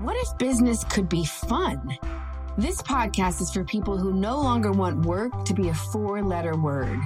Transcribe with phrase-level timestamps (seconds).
[0.00, 1.98] What if business could be fun?
[2.56, 6.56] This podcast is for people who no longer want work to be a four letter
[6.56, 6.98] word.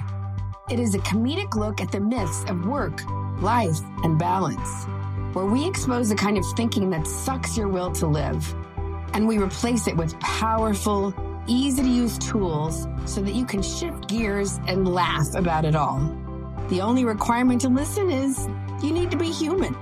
[0.69, 3.01] It is a comedic look at the myths of work,
[3.41, 4.85] life, and balance,
[5.33, 8.55] where we expose the kind of thinking that sucks your will to live.
[9.13, 11.13] And we replace it with powerful,
[11.47, 15.99] easy to use tools so that you can shift gears and laugh about it all.
[16.69, 18.47] The only requirement to listen is
[18.81, 19.75] you need to be human.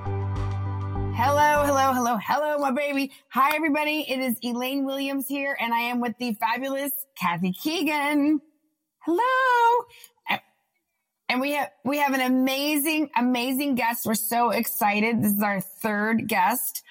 [1.15, 3.11] Hello, hello, hello, hello, my baby.
[3.29, 4.05] Hi, everybody.
[4.07, 8.39] It is Elaine Williams here, and I am with the fabulous Kathy Keegan.
[8.99, 9.85] Hello.
[11.29, 14.05] And we have, we have an amazing, amazing guest.
[14.05, 15.23] We're so excited.
[15.23, 16.83] This is our third guest.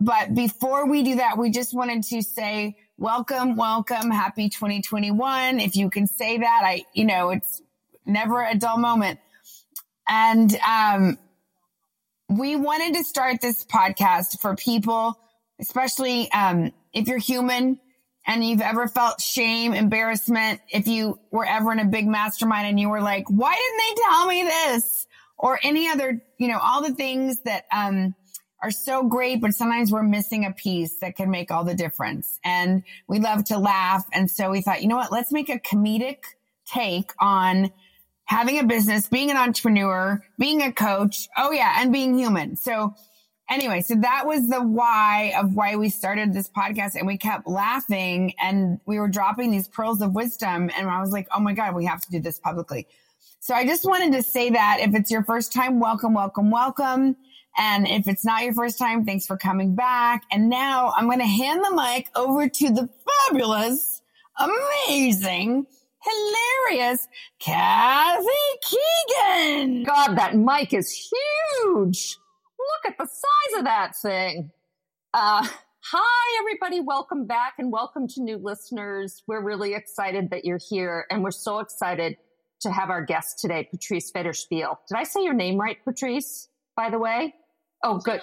[0.00, 5.60] But before we do that, we just wanted to say welcome, welcome, happy 2021.
[5.60, 7.60] If you can say that, I, you know, it's
[8.06, 9.20] never a dull moment.
[10.08, 11.18] And, um,
[12.30, 15.18] we wanted to start this podcast for people,
[15.60, 17.80] especially, um, if you're human
[18.24, 22.78] and you've ever felt shame, embarrassment, if you were ever in a big mastermind and
[22.78, 25.06] you were like, why didn't they tell me this?
[25.38, 28.14] Or any other, you know, all the things that, um,
[28.62, 32.38] are so great, but sometimes we're missing a piece that can make all the difference.
[32.44, 34.04] And we love to laugh.
[34.12, 35.10] And so we thought, you know what?
[35.10, 36.18] Let's make a comedic
[36.66, 37.72] take on
[38.30, 41.28] having a business, being an entrepreneur, being a coach.
[41.36, 41.74] Oh yeah.
[41.78, 42.54] And being human.
[42.54, 42.94] So
[43.50, 47.48] anyway, so that was the why of why we started this podcast and we kept
[47.48, 50.70] laughing and we were dropping these pearls of wisdom.
[50.76, 52.86] And I was like, Oh my God, we have to do this publicly.
[53.40, 57.16] So I just wanted to say that if it's your first time, welcome, welcome, welcome.
[57.58, 60.22] And if it's not your first time, thanks for coming back.
[60.30, 62.88] And now I'm going to hand the mic over to the
[63.26, 64.02] fabulous,
[64.38, 65.66] amazing,
[66.02, 67.08] hilarious
[67.40, 68.26] Kathy
[68.62, 69.84] Keegan.
[69.84, 72.16] God, that mic is huge.
[72.58, 74.50] Look at the size of that thing.
[75.12, 75.46] Uh,
[75.80, 76.80] hi, everybody.
[76.80, 79.22] Welcome back and welcome to new listeners.
[79.26, 82.16] We're really excited that you're here and we're so excited
[82.60, 84.76] to have our guest today, Patrice Federspiel.
[84.88, 87.34] Did I say your name right, Patrice, by the way?
[87.82, 88.20] Oh, good.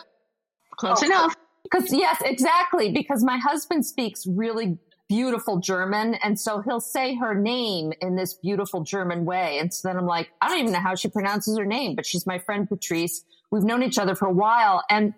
[0.77, 1.35] Close oh, enough.
[1.63, 2.91] Because, yes, exactly.
[2.91, 6.15] Because my husband speaks really beautiful German.
[6.15, 9.59] And so he'll say her name in this beautiful German way.
[9.59, 12.05] And so then I'm like, I don't even know how she pronounces her name, but
[12.05, 13.23] she's my friend Patrice.
[13.51, 14.83] We've known each other for a while.
[14.89, 15.13] And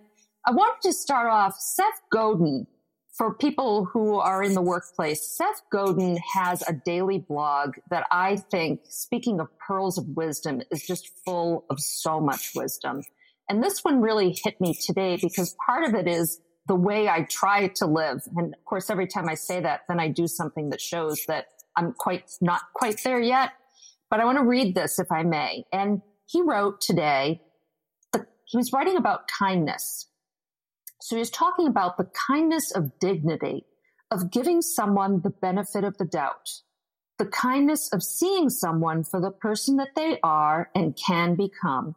[0.45, 2.67] I wanted to start off Seth Godin.
[3.11, 8.38] For people who are in the workplace, Seth Godin has a daily blog that I
[8.38, 13.03] think, speaking of pearls of wisdom, is just full of so much wisdom.
[13.50, 16.39] And this one really hit me today because part of it is
[16.69, 18.22] the way I try to live.
[18.38, 21.47] And of course, every time I say that, then I do something that shows that
[21.75, 23.53] I'm quite not quite there yet.
[24.12, 25.66] But I want to read this if I may.
[25.74, 27.41] And he wrote today,
[28.13, 30.09] the, he was writing about kindness.
[31.02, 33.66] So he was talking about the kindness of dignity,
[34.12, 36.51] of giving someone the benefit of the doubt,
[37.18, 41.96] the kindness of seeing someone for the person that they are and can become,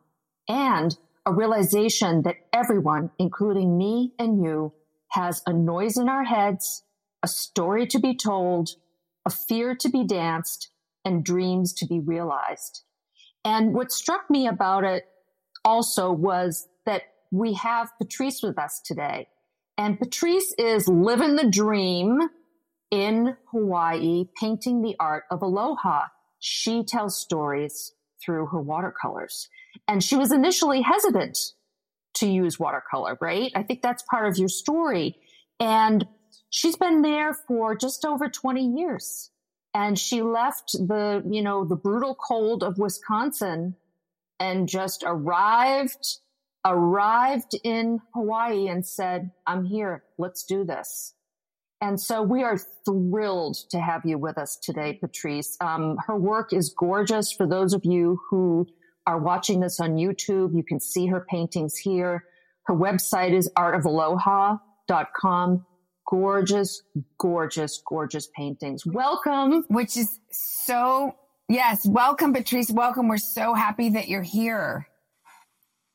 [0.48, 4.72] and a realization that everyone, including me and you,
[5.10, 6.84] has a noise in our heads,
[7.22, 8.70] a story to be told,
[9.26, 10.70] a fear to be danced,
[11.04, 12.82] and dreams to be realized.
[13.44, 15.04] And what struck me about it
[15.64, 19.28] also was that we have Patrice with us today.
[19.78, 22.20] And Patrice is living the dream
[22.90, 26.06] in Hawaii, painting the art of aloha.
[26.38, 27.92] She tells stories
[28.24, 29.48] through her watercolors.
[29.88, 31.38] And she was initially hesitant
[32.14, 33.52] to use watercolor, right?
[33.54, 35.16] I think that's part of your story.
[35.58, 36.06] And
[36.50, 39.30] she's been there for just over 20 years.
[39.74, 43.76] And she left the, you know, the brutal cold of Wisconsin
[44.38, 46.18] and just arrived,
[46.64, 50.04] arrived in Hawaii and said, I'm here.
[50.18, 51.14] Let's do this.
[51.82, 55.56] And so we are thrilled to have you with us today, Patrice.
[55.60, 58.68] Um, her work is gorgeous for those of you who
[59.04, 62.24] are watching this on YouTube, you can see her paintings here.
[62.66, 65.66] Her website is artofaloha.com.
[66.08, 66.82] Gorgeous,
[67.18, 68.86] gorgeous, gorgeous paintings.
[68.86, 69.64] Welcome.
[69.66, 71.16] Which is so,
[71.48, 72.70] yes, welcome, Patrice.
[72.70, 73.08] Welcome.
[73.08, 74.86] We're so happy that you're here.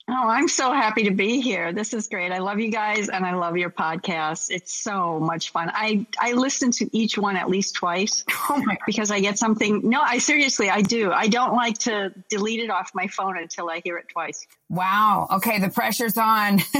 [0.10, 1.74] Oh, I'm so happy to be here.
[1.74, 2.32] This is great.
[2.32, 4.50] I love you guys and I love your podcast.
[4.50, 5.70] It's so much fun.
[5.74, 9.82] I, I listen to each one at least twice oh because I get something.
[9.84, 11.12] No, I seriously, I do.
[11.12, 14.48] I don't like to delete it off my phone until I hear it twice.
[14.70, 15.28] Wow.
[15.30, 15.60] Okay.
[15.60, 16.62] The pressure's on.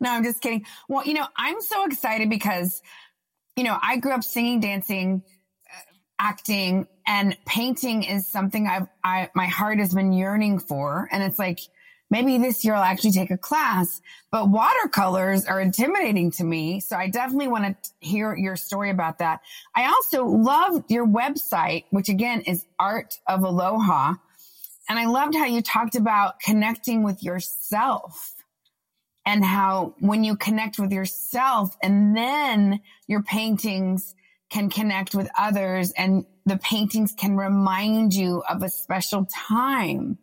[0.00, 0.66] no, I'm just kidding.
[0.86, 2.82] Well, you know, I'm so excited because,
[3.56, 5.22] you know, I grew up singing, dancing,
[6.20, 11.08] acting and painting is something I've, I, my heart has been yearning for.
[11.10, 11.60] And it's like,
[12.10, 16.80] maybe this year I'll actually take a class, but watercolors are intimidating to me.
[16.80, 19.40] So I definitely want to hear your story about that.
[19.74, 24.14] I also loved your website, which again is Art of Aloha.
[24.88, 28.34] And I loved how you talked about connecting with yourself
[29.24, 34.14] and how when you connect with yourself and then your paintings
[34.50, 40.18] can connect with others and the paintings can remind you of a special time.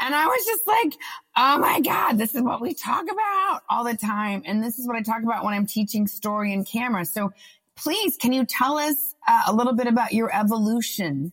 [0.00, 0.94] And I was just like,
[1.36, 4.42] oh my God, this is what we talk about all the time.
[4.46, 7.04] And this is what I talk about when I'm teaching story and camera.
[7.04, 7.32] So
[7.76, 11.32] please, can you tell us uh, a little bit about your evolution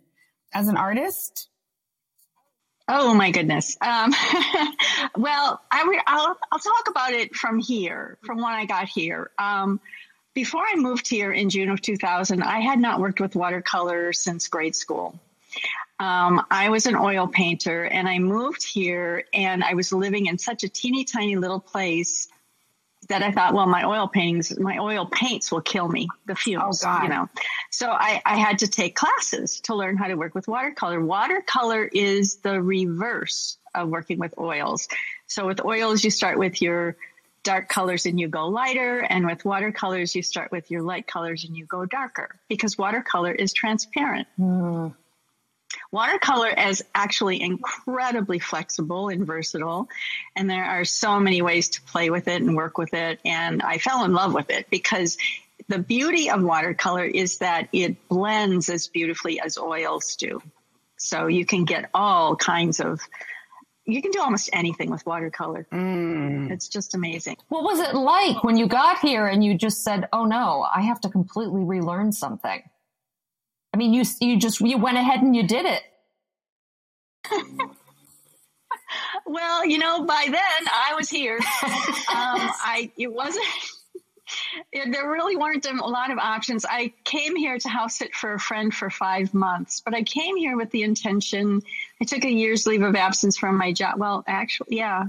[0.54, 1.50] as an artist?
[2.88, 3.78] Oh my goodness.
[3.82, 4.16] Um,
[5.16, 9.30] well, I will I'll talk about it from here, from when I got here.
[9.38, 9.80] Um,
[10.34, 14.48] before I moved here in June of 2000, I had not worked with watercolor since
[14.48, 15.20] grade school.
[16.00, 20.38] Um, I was an oil painter and I moved here and I was living in
[20.38, 22.30] such a teeny tiny little place
[23.10, 26.84] that I thought, well, my oil paintings, my oil paints will kill me, the fumes,
[26.86, 27.28] oh, you know.
[27.72, 31.04] So I, I had to take classes to learn how to work with watercolor.
[31.04, 34.88] Watercolor is the reverse of working with oils.
[35.28, 36.96] So with oils, you start with your
[37.44, 39.00] dark colors and you go lighter.
[39.00, 43.32] And with watercolors, you start with your light colors and you go darker because watercolor
[43.32, 44.28] is transparent.
[44.40, 44.94] Mm.
[45.92, 49.88] Watercolor is actually incredibly flexible and versatile,
[50.36, 53.20] and there are so many ways to play with it and work with it.
[53.26, 55.18] And I fell in love with it because
[55.68, 60.42] the beauty of watercolor is that it blends as beautifully as oils do.
[60.98, 63.00] So you can get all kinds of
[63.86, 65.68] you can do almost anything with watercolor.
[65.72, 66.52] Mm.
[66.52, 67.38] It's just amazing.
[67.50, 70.82] What was it like when you got here and you just said, "Oh no, I
[70.82, 72.62] have to completely relearn something"?
[73.74, 75.82] I mean, you you just you went ahead and you did it.
[79.26, 81.38] well, you know, by then I was here.
[81.64, 83.46] um, I it wasn't
[84.72, 86.66] there really weren't a lot of options.
[86.70, 90.38] I came here to house sit for a friend for five months, but I came
[90.38, 91.62] here with the intention.
[92.02, 94.00] I took a year's leave of absence from my job.
[94.00, 95.06] Well, actually, yeah.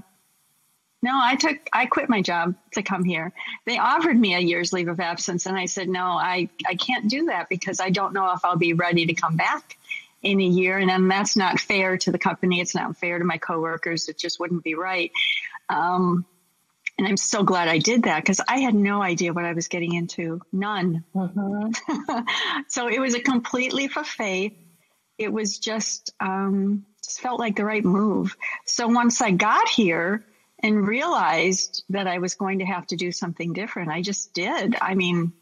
[1.03, 3.33] No, I took, I quit my job to come here.
[3.65, 7.09] They offered me a year's leave of absence, and I said, no, I, I can't
[7.09, 9.79] do that because I don't know if I'll be ready to come back
[10.23, 10.77] in a year.
[10.77, 12.61] And then that's not fair to the company.
[12.61, 14.09] It's not fair to my coworkers.
[14.09, 15.11] It just wouldn't be right.
[15.71, 16.27] Um,
[17.01, 19.69] and I'm so glad I did that because I had no idea what I was
[19.69, 20.43] getting into.
[20.53, 21.03] None.
[21.15, 22.63] Mm-hmm.
[22.69, 24.53] so it was a complete leap of faith.
[25.17, 28.37] It was just, um, just felt like the right move.
[28.67, 30.27] So once I got here
[30.63, 34.77] and realized that I was going to have to do something different, I just did.
[34.79, 35.33] I mean,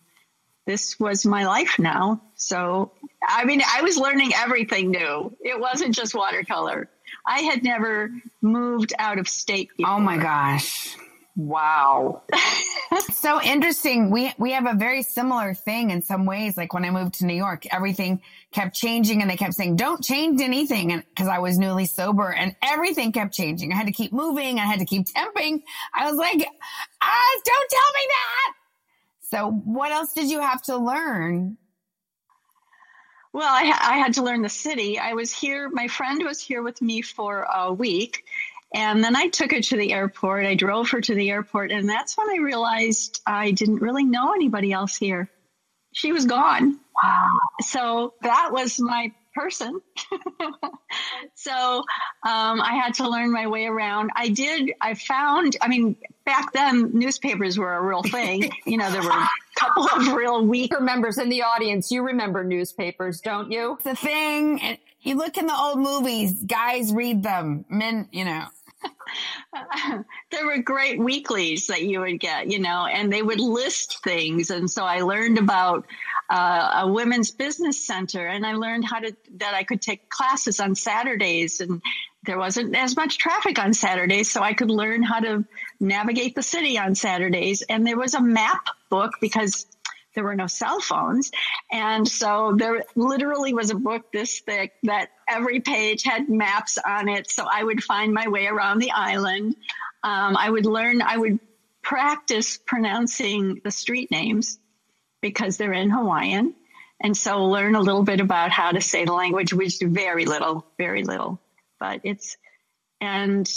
[0.64, 2.22] this was my life now.
[2.37, 2.93] So,
[3.26, 5.37] I mean, I was learning everything new.
[5.40, 6.88] It wasn't just watercolor.
[7.26, 9.70] I had never moved out of state.
[9.76, 9.94] Before.
[9.94, 10.96] Oh my gosh.
[11.38, 12.23] Wow.
[13.12, 14.11] so interesting.
[14.11, 16.56] We we have a very similar thing in some ways.
[16.56, 20.02] Like when I moved to New York, everything kept changing and they kept saying, don't
[20.02, 20.90] change anything.
[20.90, 23.73] And cause I was newly sober and everything kept changing.
[23.73, 24.58] I had to keep moving.
[24.58, 25.62] I had to keep temping.
[25.94, 26.44] I was like,
[27.02, 28.55] ah, don't tell me that.
[29.31, 31.56] So what else did you have to learn?
[33.32, 34.99] Well, I, I had to learn the city.
[34.99, 35.69] I was here.
[35.69, 38.25] My friend was here with me for a week
[38.75, 40.44] and then I took her to the airport.
[40.44, 41.72] I drove her to the airport.
[41.72, 45.31] And that's when I realized I didn't really know anybody else here.
[45.93, 46.79] She was gone.
[47.03, 47.27] Wow.
[47.63, 49.81] So that was my person.
[51.34, 51.79] so
[52.27, 54.10] um, I had to learn my way around.
[54.15, 55.96] I did, I found, I mean,
[56.27, 58.51] back then newspapers were a real thing.
[58.67, 61.91] you know, there were a couple of real weaker members in the audience.
[61.91, 63.79] You remember newspapers, don't you?
[63.82, 64.79] The a thing.
[65.01, 68.46] You look in the old movies, guys read them, men, you know.
[70.31, 74.51] there were great weeklies that you would get, you know, and they would list things.
[74.51, 75.87] And so I learned about
[76.31, 80.61] uh, a women's business center and I learned how to, that I could take classes
[80.61, 81.81] on Saturdays and
[82.25, 84.31] there wasn't as much traffic on Saturdays.
[84.31, 85.44] So I could learn how to
[85.81, 87.63] navigate the city on Saturdays.
[87.63, 89.67] And there was a map book because
[90.15, 91.31] there were no cell phones.
[91.70, 97.08] And so there literally was a book this thick that every page had maps on
[97.08, 97.31] it.
[97.31, 99.56] So I would find my way around the island.
[100.03, 101.39] Um, I would learn, I would
[101.82, 104.58] practice pronouncing the street names
[105.20, 106.55] because they're in Hawaiian.
[107.01, 110.67] And so learn a little bit about how to say the language, which very little,
[110.79, 111.41] very little,
[111.79, 112.37] but it's,
[113.01, 113.49] and,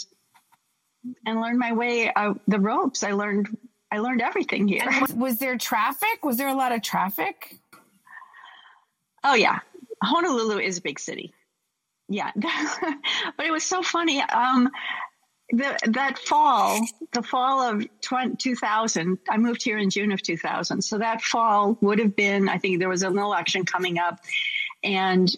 [1.26, 3.04] and learn my way out the ropes.
[3.04, 3.58] I learned
[3.92, 4.88] I learned everything here.
[5.02, 6.24] Was, was there traffic?
[6.24, 7.58] Was there a lot of traffic?
[9.24, 9.60] Oh yeah,
[10.02, 11.34] Honolulu is a big city.
[12.12, 14.22] Yeah, but it was so funny.
[14.22, 14.70] Um,
[15.52, 16.80] the, that fall,
[17.14, 20.82] the fall of 20, 2000, I moved here in June of 2000.
[20.82, 24.20] So that fall would have been, I think there was an election coming up.
[24.84, 25.30] And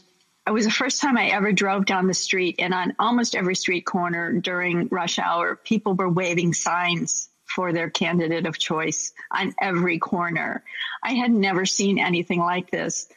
[0.46, 2.56] it was the first time I ever drove down the street.
[2.60, 7.89] And on almost every street corner during rush hour, people were waving signs for their
[7.89, 10.63] candidate of choice on every corner.
[11.03, 13.08] I had never seen anything like this.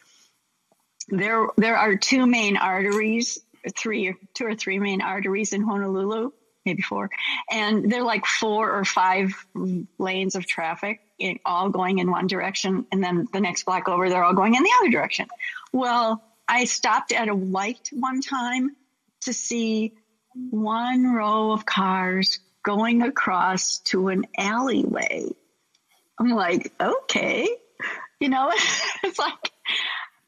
[1.08, 3.38] There, there are two main arteries,
[3.70, 6.30] three, two or three main arteries in Honolulu,
[6.64, 7.10] maybe four,
[7.50, 9.32] and they're like four or five
[9.98, 11.00] lanes of traffic,
[11.44, 14.62] all going in one direction, and then the next block over, they're all going in
[14.62, 15.28] the other direction.
[15.72, 18.76] Well, I stopped at a light one time
[19.22, 19.94] to see
[20.50, 25.30] one row of cars going across to an alleyway.
[26.18, 27.48] I'm like, okay,
[28.20, 28.52] you know,
[29.04, 29.52] it's like,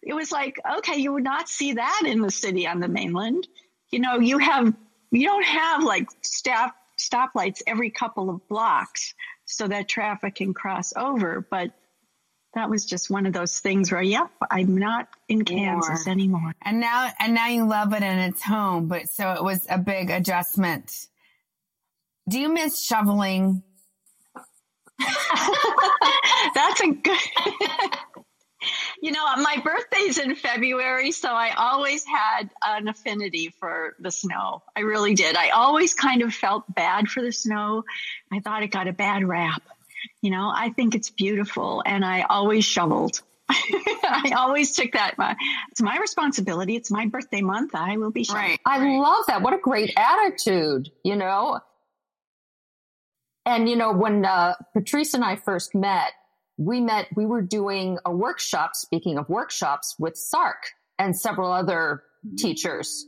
[0.03, 3.47] it was like, okay, you would not see that in the city on the mainland.
[3.91, 4.75] You know, you have,
[5.11, 9.15] you don't have like stop, stoplights every couple of blocks
[9.45, 11.47] so that traffic can cross over.
[11.51, 11.73] But
[12.55, 16.13] that was just one of those things where, yep, I'm not in Kansas More.
[16.13, 16.53] anymore.
[16.63, 18.89] And now, and now you love it and it's home.
[18.89, 21.07] But so it was a big adjustment.
[22.29, 23.63] Do you miss shoveling?
[26.55, 27.19] That's a good.
[29.03, 34.63] you know, my birthday's in February, so I always had an affinity for the snow.
[34.77, 35.37] I really did.
[35.37, 37.85] I always kind of felt bad for the snow.
[38.33, 39.63] I thought it got a bad rap.
[40.23, 43.23] You know, I think it's beautiful, and I always shoveled.
[43.51, 45.15] I always took that.
[45.71, 46.77] It's my responsibility.
[46.77, 47.75] It's my birthday month.
[47.75, 48.51] I will be shoveling.
[48.51, 48.61] Right.
[48.67, 49.43] I love that.
[49.43, 50.91] What a great attitude.
[51.03, 51.61] You know,
[53.49, 56.13] and, you know, when uh, Patrice and I first met,
[56.59, 62.03] we met, we were doing a workshop, speaking of workshops, with Sark and several other
[62.37, 63.07] teachers.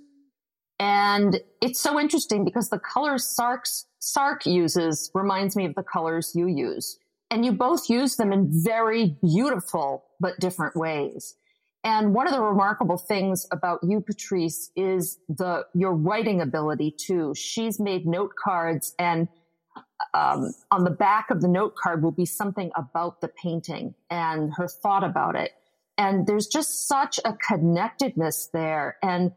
[0.79, 6.33] And it's so interesting because the colors SARK's, SARK uses reminds me of the colors
[6.35, 6.97] you use.
[7.31, 11.35] And you both use them in very beautiful but different ways.
[11.83, 17.35] And one of the remarkable things about you, Patrice, is the your writing ability too.
[17.35, 19.29] She's made note cards and
[20.15, 24.53] um, on the back of the note card will be something about the painting and
[24.55, 25.53] her thought about it.
[25.99, 28.97] And there's just such a connectedness there.
[29.03, 29.33] And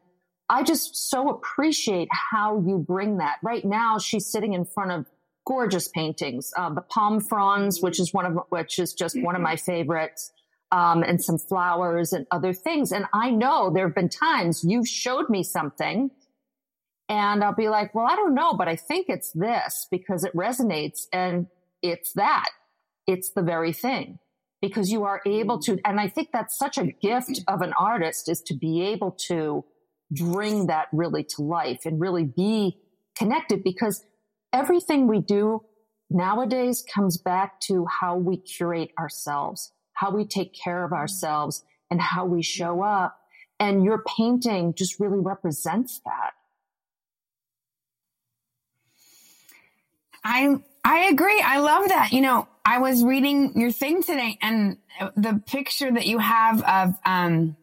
[0.49, 3.37] I just so appreciate how you bring that.
[3.43, 5.05] Right now, she's sitting in front of
[5.45, 9.41] gorgeous paintings, uh, the palm fronds, which is one of which is just one of
[9.41, 10.31] my favorites,
[10.71, 12.91] um, and some flowers and other things.
[12.91, 16.11] And I know there have been times you've showed me something
[17.09, 20.35] and I'll be like, well, I don't know, but I think it's this because it
[20.35, 21.47] resonates and
[21.81, 22.49] it's that.
[23.05, 24.19] It's the very thing
[24.61, 25.77] because you are able to.
[25.83, 29.65] And I think that's such a gift of an artist is to be able to
[30.11, 32.79] bring that really to life and really be
[33.17, 34.05] connected because
[34.53, 35.61] everything we do
[36.09, 40.99] nowadays comes back to how we curate ourselves, how we take care of mm-hmm.
[41.01, 43.17] ourselves and how we show up.
[43.59, 46.31] And your painting just really represents that.
[50.23, 51.41] I I agree.
[51.41, 52.11] I love that.
[52.11, 54.77] You know, I was reading your thing today and
[55.15, 57.57] the picture that you have of um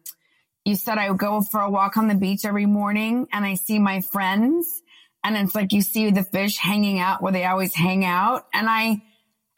[0.65, 3.79] you said I go for a walk on the beach every morning and I see
[3.79, 4.81] my friends
[5.23, 8.69] and it's like you see the fish hanging out where they always hang out and
[8.69, 9.01] I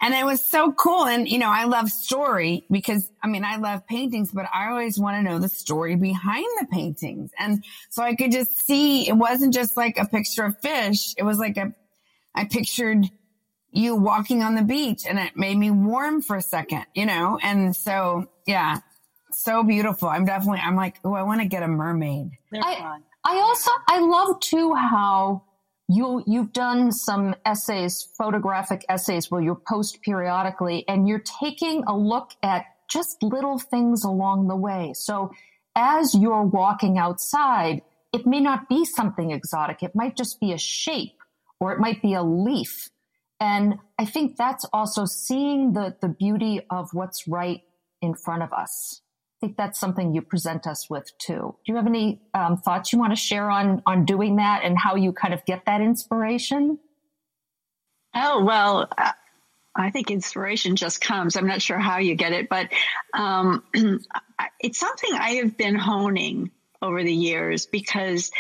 [0.02, 3.58] and it was so cool and you know I love story because I mean I
[3.58, 8.02] love paintings but I always want to know the story behind the paintings and so
[8.02, 11.58] I could just see it wasn't just like a picture of fish it was like
[11.58, 11.74] a
[12.36, 13.10] I pictured
[13.72, 17.40] you walking on the beach and it made me warm for a second, you know?
[17.42, 18.80] And so, yeah,
[19.32, 20.08] so beautiful.
[20.08, 22.32] I'm definitely, I'm like, oh, I want to get a mermaid.
[22.54, 25.44] I, I also, I love too how
[25.90, 31.98] you, you've done some essays, photographic essays where you post periodically and you're taking a
[31.98, 34.94] look at just little things along the way.
[34.96, 35.32] So
[35.76, 37.82] as you're walking outside,
[38.14, 39.82] it may not be something exotic.
[39.82, 41.23] It might just be a shape
[41.64, 42.90] or it might be a leaf.
[43.40, 47.62] And I think that's also seeing the, the beauty of what's right
[48.02, 49.02] in front of us.
[49.38, 51.56] I think that's something you present us with too.
[51.66, 54.78] Do you have any um, thoughts you want to share on on doing that and
[54.78, 56.80] how you kind of get that inspiration?
[58.14, 59.12] Oh well, uh,
[59.76, 61.36] I think inspiration just comes.
[61.36, 62.72] I'm not sure how you get it, but
[63.14, 63.64] um,
[64.60, 66.52] it's something I have been honing
[66.82, 68.32] over the years because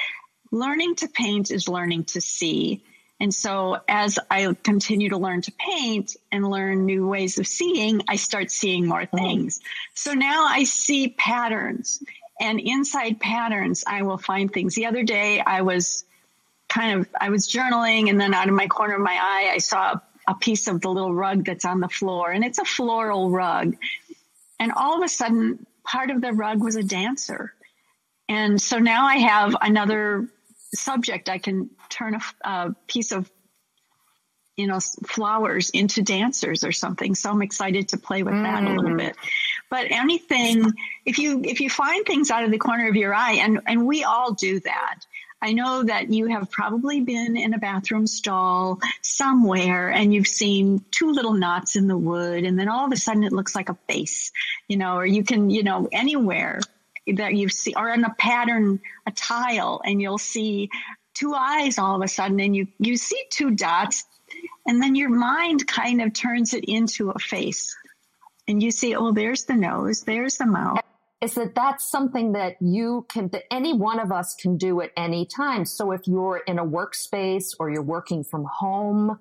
[0.51, 2.83] learning to paint is learning to see.
[3.23, 8.01] And so as I continue to learn to paint and learn new ways of seeing,
[8.09, 9.11] I start seeing more mm.
[9.11, 9.61] things.
[9.93, 12.03] So now I see patterns
[12.41, 14.75] and inside patterns, I will find things.
[14.75, 16.03] The other day I was
[16.67, 19.59] kind of, I was journaling and then out of my corner of my eye, I
[19.59, 23.29] saw a piece of the little rug that's on the floor and it's a floral
[23.29, 23.77] rug.
[24.59, 27.53] And all of a sudden, part of the rug was a dancer.
[28.27, 30.27] And so now I have another
[30.73, 31.29] subject.
[31.29, 33.29] I can turn a, a piece of
[34.55, 38.67] you know flowers into dancers or something so i'm excited to play with that mm.
[38.67, 38.97] a little mm.
[38.99, 39.15] bit
[39.67, 40.71] but anything
[41.05, 43.87] if you if you find things out of the corner of your eye and and
[43.87, 44.99] we all do that
[45.43, 50.85] I know that you have probably been in a bathroom stall somewhere and you've seen
[50.89, 53.67] two little knots in the wood and then all of a sudden it looks like
[53.67, 54.31] a face,
[54.69, 56.61] you know, or you can, you know, anywhere
[57.07, 60.69] that you see or in a pattern, a tile and you'll see
[61.13, 64.05] two eyes all of a sudden and you, you see two dots
[64.65, 67.75] and then your mind kind of turns it into a face.
[68.47, 70.79] And you see, oh, there's the nose, there's the mouth.
[71.21, 74.91] Is that that's something that you can, that any one of us can do at
[74.97, 75.63] any time.
[75.63, 79.19] So if you're in a workspace or you're working from home,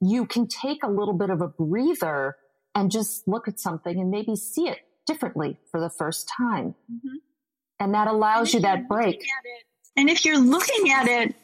[0.00, 2.36] you can take a little bit of a breather
[2.74, 4.78] and just look at something and maybe see it
[5.08, 6.76] differently for the first time.
[6.90, 7.16] Mm-hmm.
[7.80, 9.24] And that allows and you that break.
[9.96, 11.34] And if you're looking at it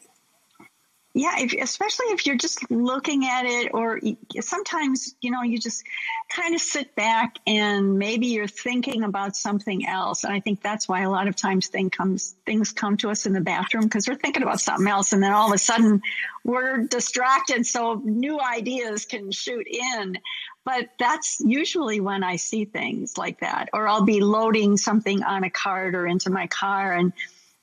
[1.15, 4.01] yeah, if, especially if you're just looking at it, or
[4.41, 5.85] sometimes, you know, you just
[6.29, 10.25] kind of sit back and maybe you're thinking about something else.
[10.25, 13.25] And I think that's why a lot of times thing comes, things come to us
[13.25, 15.13] in the bathroom because we're thinking about something else.
[15.13, 16.01] And then all of a sudden
[16.43, 17.65] we're distracted.
[17.65, 20.17] So new ideas can shoot in.
[20.65, 25.43] But that's usually when I see things like that, or I'll be loading something on
[25.43, 27.13] a cart or into my car and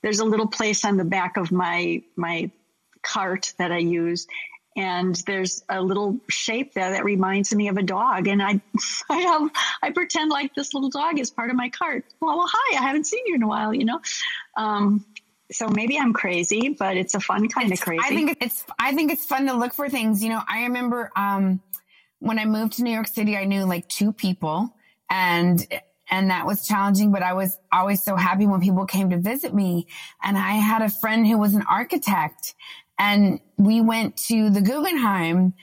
[0.03, 2.51] there's a little place on the back of my, my
[3.01, 4.27] cart that I use.
[4.75, 8.27] And there's a little shape there that reminds me of a dog.
[8.27, 8.59] And I,
[9.09, 9.49] I have,
[9.81, 12.05] I pretend like this little dog is part of my cart.
[12.19, 14.01] Well, well hi, I haven't seen you in a while, you know?
[14.57, 15.05] Um,
[15.51, 18.03] so maybe I'm crazy, but it's a fun kind it's, of crazy.
[18.03, 20.23] I think it's, I think it's fun to look for things.
[20.23, 21.61] You know, I remember, um,
[22.23, 24.73] when I moved to New York City, I knew like two people
[25.09, 25.67] and
[26.09, 29.53] and that was challenging, but I was always so happy when people came to visit
[29.53, 29.87] me.
[30.21, 32.55] And I had a friend who was an architect
[32.99, 35.53] and we went to the Guggenheim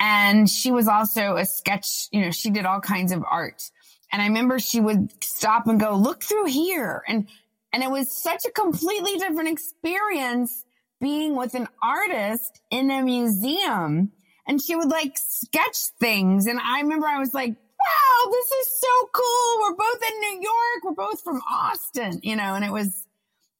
[0.00, 3.70] and she was also a sketch, you know, she did all kinds of art.
[4.10, 7.02] And I remember she would stop and go, look through here.
[7.06, 7.28] And,
[7.72, 10.64] and it was such a completely different experience
[11.00, 14.10] being with an artist in a museum.
[14.48, 16.46] And she would like sketch things.
[16.46, 19.60] And I remember I was like, wow, this is so cool.
[19.60, 20.84] We're both in New York.
[20.84, 23.06] We're both from Austin, you know, and it was,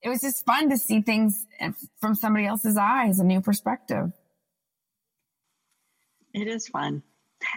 [0.03, 4.13] it was just fun to see things eh, from somebody else's eyes, a new perspective.
[6.33, 7.03] It is fun.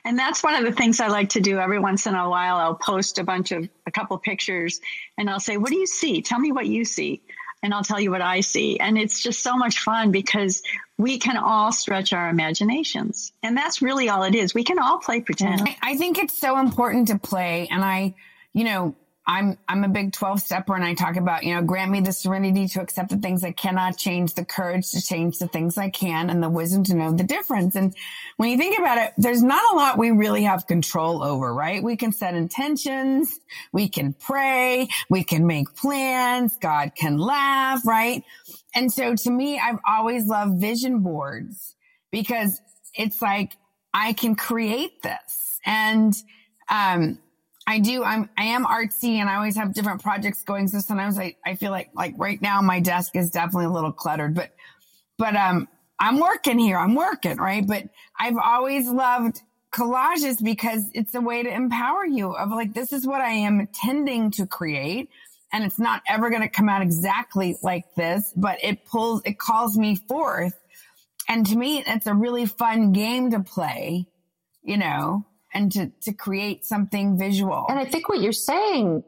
[0.05, 2.57] And that's one of the things I like to do every once in a while.
[2.57, 4.79] I'll post a bunch of a couple pictures
[5.17, 6.21] and I'll say, What do you see?
[6.21, 7.23] Tell me what you see.
[7.63, 8.79] And I'll tell you what I see.
[8.79, 10.63] And it's just so much fun because
[10.97, 13.31] we can all stretch our imaginations.
[13.43, 14.53] And that's really all it is.
[14.53, 15.67] We can all play pretend.
[15.81, 17.67] I think it's so important to play.
[17.69, 18.15] And I,
[18.53, 18.95] you know,
[19.27, 22.11] I'm I'm a big 12 stepper and I talk about, you know, grant me the
[22.11, 25.89] serenity to accept the things I cannot change, the courage to change the things I
[25.89, 27.75] can, and the wisdom to know the difference.
[27.75, 27.95] And
[28.37, 31.83] when you think about it, there's not a lot we really have control over, right?
[31.83, 33.39] We can set intentions,
[33.71, 38.23] we can pray, we can make plans, God can laugh, right?
[38.73, 41.75] And so to me, I've always loved vision boards
[42.11, 42.59] because
[42.95, 43.55] it's like
[43.93, 45.59] I can create this.
[45.63, 46.15] And
[46.69, 47.19] um
[47.67, 48.03] I do.
[48.03, 50.67] I'm, I am artsy and I always have different projects going.
[50.67, 53.91] So sometimes I, I feel like, like right now my desk is definitely a little
[53.91, 54.51] cluttered, but,
[55.17, 55.67] but, um,
[55.99, 56.79] I'm working here.
[56.79, 57.65] I'm working, right?
[57.65, 57.83] But
[58.19, 63.05] I've always loved collages because it's a way to empower you of like, this is
[63.05, 65.09] what I am intending to create.
[65.53, 69.37] And it's not ever going to come out exactly like this, but it pulls, it
[69.37, 70.57] calls me forth.
[71.29, 74.07] And to me, it's a really fun game to play,
[74.63, 77.65] you know, and to, to create something visual.
[77.69, 79.03] And I think what you're saying,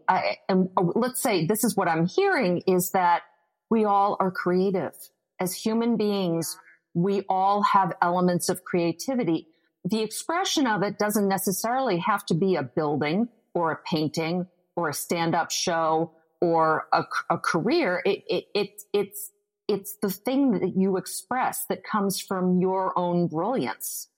[0.49, 3.23] and uh, let's say this is what I'm hearing is that
[3.69, 4.93] we all are creative
[5.39, 6.57] as human beings.
[6.93, 9.47] We all have elements of creativity.
[9.85, 14.89] The expression of it doesn't necessarily have to be a building or a painting or
[14.89, 18.01] a stand up show or a, a career.
[18.05, 19.31] It, it, it, it's,
[19.67, 24.09] it's the thing that you express that comes from your own brilliance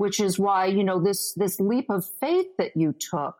[0.00, 3.36] which is why, you know, this, this leap of faith that you took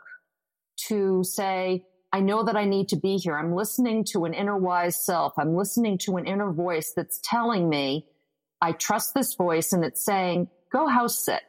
[0.76, 3.34] to say, I know that I need to be here.
[3.34, 5.32] I'm listening to an inner wise self.
[5.38, 8.04] I'm listening to an inner voice that's telling me,
[8.60, 11.40] I trust this voice and it's saying, go house sit.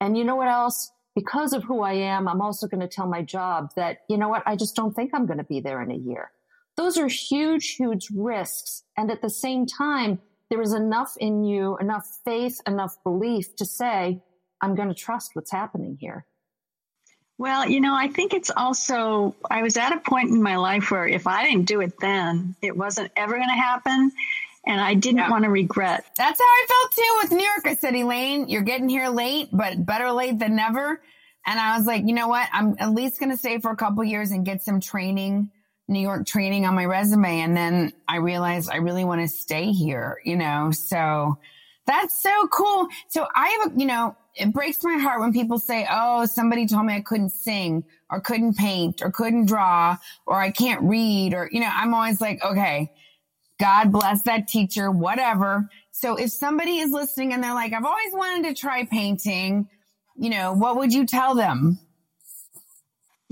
[0.00, 0.90] And you know what else?
[1.14, 4.28] Because of who I am, I'm also going to tell my job that, you know
[4.28, 4.42] what?
[4.46, 6.32] I just don't think I'm going to be there in a year.
[6.76, 8.82] Those are huge, huge risks.
[8.96, 10.18] And at the same time,
[10.50, 14.22] there was enough in you, enough faith, enough belief to say,
[14.60, 16.26] I'm going to trust what's happening here.
[17.36, 20.90] Well, you know, I think it's also, I was at a point in my life
[20.90, 24.12] where if I didn't do it then, it wasn't ever going to happen.
[24.66, 25.30] And I didn't yeah.
[25.30, 26.04] want to regret.
[26.16, 27.66] That's how I felt too with New York.
[27.66, 31.00] I said, Elaine, you're getting here late, but better late than never.
[31.46, 32.48] And I was like, you know what?
[32.52, 35.50] I'm at least going to stay for a couple years and get some training,
[35.88, 37.40] New York training on my resume.
[37.40, 40.70] And then I realized I really want to stay here, you know?
[40.70, 41.38] So
[41.86, 42.88] that's so cool.
[43.08, 46.66] So I have, a, you know, it breaks my heart when people say, Oh, somebody
[46.66, 51.34] told me I couldn't sing or couldn't paint or couldn't draw or I can't read
[51.34, 52.90] or, you know, I'm always like, okay,
[53.60, 55.68] God bless that teacher, whatever.
[55.92, 59.68] So if somebody is listening and they're like, I've always wanted to try painting,
[60.16, 61.78] you know, what would you tell them?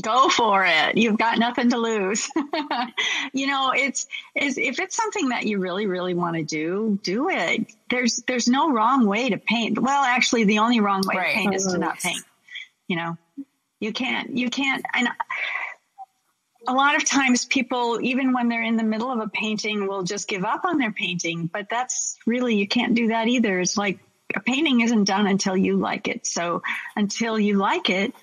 [0.01, 0.97] Go for it.
[0.97, 2.29] You've got nothing to lose.
[3.35, 7.29] you know, it's, it's if it's something that you really, really want to do, do
[7.29, 7.71] it.
[7.91, 9.79] There's there's no wrong way to paint.
[9.79, 11.35] Well, actually, the only wrong way right.
[11.35, 12.25] to paint is to not paint.
[12.89, 13.19] You know,
[13.81, 14.83] you can't you can't.
[14.95, 15.09] And
[16.67, 20.05] a lot of times, people, even when they're in the middle of a painting, will
[20.05, 21.51] just give up on their painting.
[21.53, 23.61] But that's really you can't do that either.
[23.61, 23.99] It's like
[24.35, 26.27] a painting isn't done until you like it.
[26.27, 26.63] So
[26.97, 28.15] until you like it,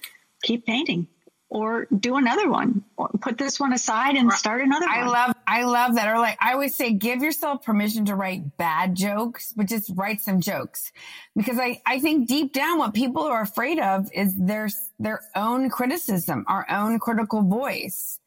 [0.41, 1.07] keep painting
[1.49, 5.07] or do another one or put this one aside and start another I one.
[5.07, 6.07] love I love that.
[6.07, 10.21] Or like I always say give yourself permission to write bad jokes, but just write
[10.21, 10.91] some jokes.
[11.35, 15.69] Because I, I think deep down what people are afraid of is their their own
[15.69, 18.19] criticism, our own critical voice.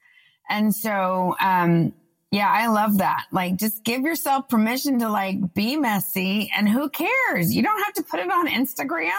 [0.51, 1.93] And so um
[2.33, 3.27] yeah, I love that.
[3.31, 7.55] Like just give yourself permission to like be messy and who cares?
[7.55, 9.13] You don't have to put it on Instagram,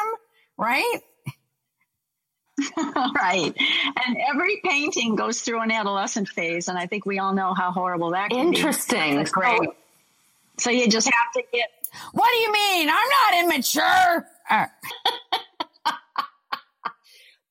[0.58, 1.00] right?
[3.16, 3.54] right.
[4.06, 6.68] And every painting goes through an adolescent phase.
[6.68, 9.24] And I think we all know how horrible that can Interesting.
[9.24, 9.30] be.
[9.30, 9.70] Great.
[10.60, 11.70] So, you just have to get.
[12.12, 12.90] What do you mean?
[12.90, 14.28] I'm not immature.
[14.50, 14.66] Uh.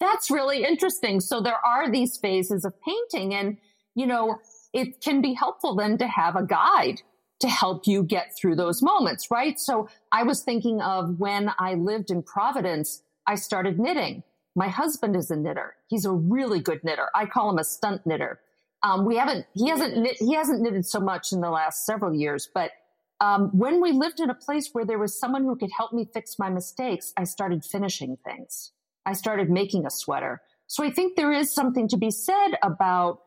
[0.02, 1.20] That's really interesting.
[1.20, 3.56] So there are these phases of painting and,
[3.94, 4.40] you know,
[4.72, 7.02] it can be helpful then to have a guide
[7.38, 9.60] to help you get through those moments, right?
[9.60, 15.16] So I was thinking of when I lived in Providence, I started knitting my husband
[15.16, 15.76] is a knitter.
[15.88, 17.08] He's a really good knitter.
[17.14, 18.40] I call him a stunt knitter.
[18.82, 22.14] Um, we haven't, he hasn't, knit, he hasn't knitted so much in the last several
[22.14, 22.72] years, but
[23.20, 26.08] um, when we lived in a place where there was someone who could help me
[26.12, 28.72] fix my mistakes, I started finishing things.
[29.06, 30.42] I started making a sweater.
[30.66, 33.20] So I think there is something to be said about,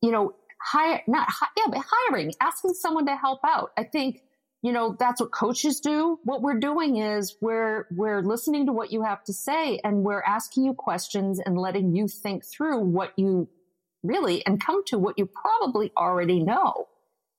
[0.00, 3.72] you know, hire, not, yeah, but hiring, asking someone to help out.
[3.76, 4.22] I think
[4.62, 6.20] you know, that's what coaches do.
[6.22, 10.22] What we're doing is we're, we're listening to what you have to say and we're
[10.22, 13.48] asking you questions and letting you think through what you
[14.04, 16.86] really and come to what you probably already know.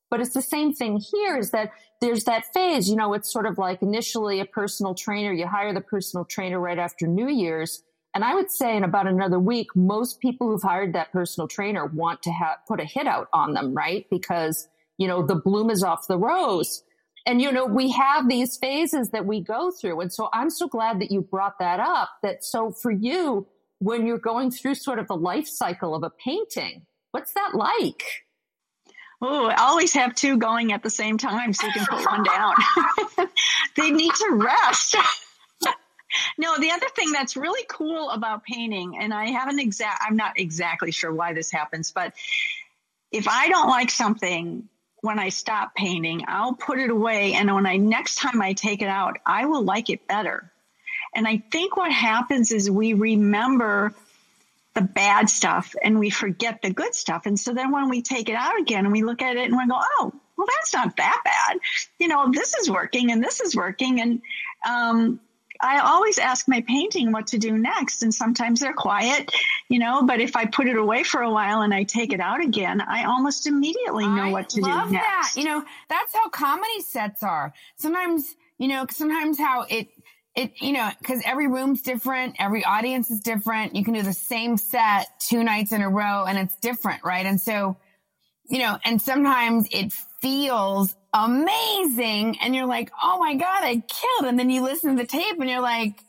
[0.09, 3.45] But it's the same thing here is that there's that phase, you know, it's sort
[3.45, 7.83] of like initially a personal trainer, you hire the personal trainer right after New Year's.
[8.13, 11.85] And I would say in about another week, most people who've hired that personal trainer
[11.85, 14.05] want to have, put a hit out on them, right?
[14.11, 16.83] Because, you know, the bloom is off the rose
[17.25, 20.67] and you know we have these phases that we go through and so i'm so
[20.67, 23.47] glad that you brought that up that so for you
[23.79, 28.03] when you're going through sort of the life cycle of a painting what's that like
[29.25, 32.23] Oh, I always have two going at the same time so you can put one
[32.23, 32.55] down.
[33.77, 34.97] they need to rest.
[36.37, 40.37] no, the other thing that's really cool about painting, and I haven't exact, I'm not
[40.37, 42.13] exactly sure why this happens, but
[43.13, 44.67] if I don't like something,
[45.03, 47.33] when I stop painting, I'll put it away.
[47.33, 50.49] And when I next time I take it out, I will like it better.
[51.13, 53.93] And I think what happens is we remember
[54.75, 57.25] the bad stuff and we forget the good stuff.
[57.25, 59.57] And so then when we take it out again and we look at it and
[59.57, 61.59] we go, oh, well, that's not that bad.
[61.99, 63.99] You know, this is working and this is working.
[63.99, 64.21] And,
[64.65, 65.19] um,
[65.63, 68.03] I always ask my painting what to do next.
[68.03, 69.31] And sometimes they're quiet,
[69.69, 72.19] you know, but if I put it away for a while and I take it
[72.19, 74.75] out again, I almost immediately know I what to do next.
[74.75, 75.31] I love that.
[75.35, 77.53] You know, that's how comedy sets are.
[77.77, 79.87] Sometimes, you know, sometimes how it,
[80.35, 82.35] it, you know, cause every room's different.
[82.39, 83.75] Every audience is different.
[83.75, 87.25] You can do the same set two nights in a row and it's different, right?
[87.25, 87.77] And so,
[88.49, 92.37] you know, and sometimes it feels amazing.
[92.41, 94.29] And you're like, oh my God, I killed.
[94.29, 95.99] And then you listen to the tape and you're like,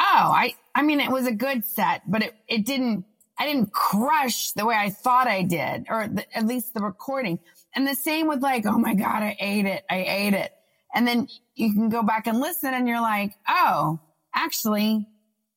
[0.00, 3.04] oh, I, I mean, it was a good set, but it, it didn't,
[3.38, 7.38] I didn't crush the way I thought I did, or the, at least the recording.
[7.74, 9.84] And the same with like, oh my God, I ate it.
[9.90, 10.52] I ate it.
[10.94, 13.98] And then you can go back and listen and you're like, oh,
[14.34, 15.08] actually,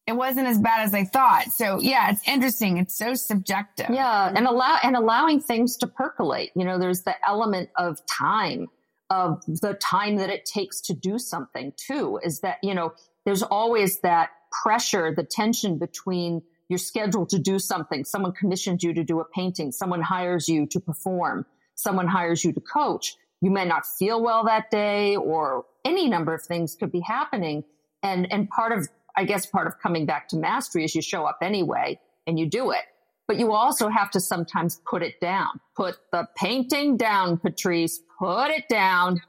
[0.08, 1.52] it wasn't as bad as I thought.
[1.52, 2.78] So yeah, it's interesting.
[2.78, 3.90] It's so subjective.
[3.92, 4.32] Yeah.
[4.34, 6.52] And allow, and allowing things to percolate.
[6.56, 8.68] You know, there's the element of time.
[9.10, 12.94] of the time that it takes to do something too is that, you know,
[13.26, 14.32] there's always that
[14.64, 18.04] pressure, the tension between your schedule to do something.
[18.04, 19.72] Someone commissions you to do a painting.
[19.72, 21.46] Someone hires you to perform.
[21.76, 23.16] Someone hires you to coach.
[23.40, 27.64] You may not feel well that day or any number of things could be happening.
[28.04, 31.26] And, and part of, I guess part of coming back to mastery is you show
[31.26, 32.84] up anyway and you do it.
[33.28, 35.60] But you also have to sometimes put it down.
[35.76, 38.00] Put the painting down, Patrice.
[38.20, 39.20] Put it down.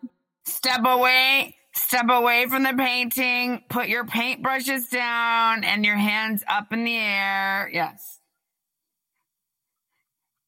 [0.44, 1.57] Step away.
[1.72, 3.62] Step away from the painting.
[3.68, 7.70] Put your paintbrushes down and your hands up in the air.
[7.72, 8.20] Yes.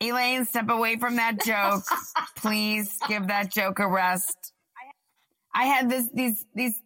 [0.03, 1.83] Elaine, step away from that joke.
[2.37, 4.53] Please give that joke a rest.
[5.55, 6.81] I had this, these, these,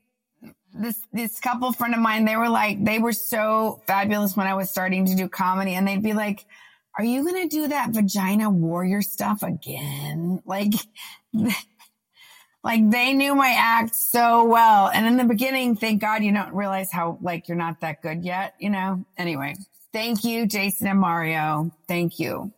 [0.74, 4.54] this, this couple friend of mine, they were like, they were so fabulous when I
[4.54, 6.44] was starting to do comedy and they'd be like,
[6.98, 10.40] are you to do that vagina warrior stuff again?
[10.46, 10.74] Like,
[12.62, 14.88] like they knew my act so well.
[14.88, 18.24] And in the beginning, thank God you don't realize how like you're not that good
[18.24, 19.04] yet, you know?
[19.18, 19.56] Anyway,
[19.92, 21.72] thank you, Jason and Mario.
[21.88, 22.52] Thank you.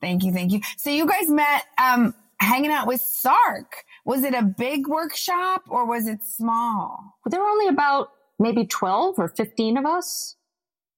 [0.00, 0.32] Thank you.
[0.32, 0.60] Thank you.
[0.76, 3.84] So you guys met, um, hanging out with Sark.
[4.10, 7.14] Was it a big workshop or was it small?
[7.26, 8.08] There were only about
[8.40, 10.34] maybe 12 or 15 of us.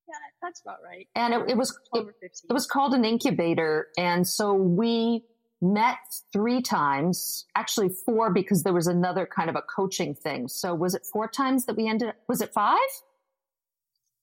[0.09, 1.07] Yeah, that's about right.
[1.13, 3.89] And it, it was, it, it was called an incubator.
[3.99, 5.25] And so we
[5.61, 5.97] met
[6.31, 10.47] three times, actually four because there was another kind of a coaching thing.
[10.47, 12.79] So was it four times that we ended was it five?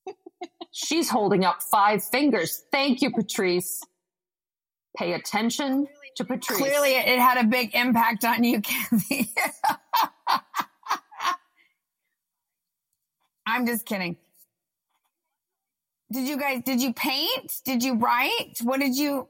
[0.72, 2.64] She's holding up five fingers.
[2.72, 3.85] Thank you, Patrice.
[4.96, 6.59] Pay attention to Patrice.
[6.59, 9.33] Clearly it had a big impact on you, Kathy.
[13.46, 14.16] I'm just kidding.
[16.12, 17.53] Did you guys, did you paint?
[17.64, 18.59] Did you write?
[18.62, 19.29] What did you?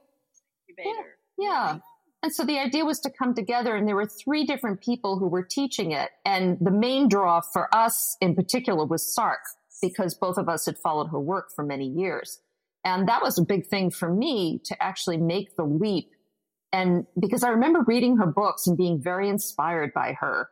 [0.78, 1.02] Yeah.
[1.38, 1.78] yeah.
[2.22, 5.28] And so the idea was to come together and there were three different people who
[5.28, 6.10] were teaching it.
[6.24, 9.40] And the main draw for us in particular was Sark
[9.80, 12.40] because both of us had followed her work for many years.
[12.84, 16.10] And that was a big thing for me to actually make the leap.
[16.72, 20.48] And because I remember reading her books and being very inspired by her.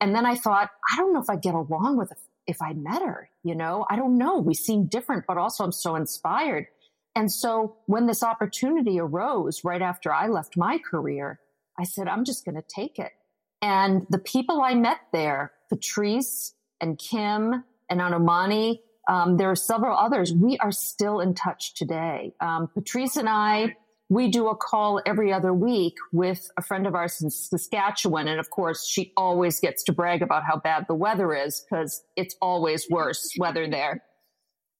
[0.00, 2.12] And then I thought, I don't know if I'd get along with
[2.46, 4.38] if I met her, you know, I don't know.
[4.38, 6.66] We seem different, but also I'm so inspired.
[7.14, 11.40] And so when this opportunity arose right after I left my career,
[11.78, 13.12] I said, I'm just going to take it.
[13.60, 19.96] And the people I met there, Patrice and Kim and Anumani, um, there are several
[19.96, 20.32] others.
[20.32, 22.34] We are still in touch today.
[22.40, 23.76] Um, Patrice and I,
[24.10, 28.26] we do a call every other week with a friend of ours in Saskatchewan.
[28.26, 32.02] And of course, she always gets to brag about how bad the weather is because
[32.16, 34.02] it's always worse weather there.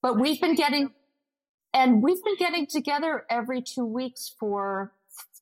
[0.00, 0.90] But we've been getting,
[1.74, 4.92] and we've been getting together every two weeks for